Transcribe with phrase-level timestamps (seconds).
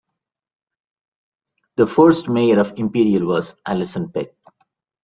[1.75, 4.29] The first Mayor of Imperial was Allison Peck.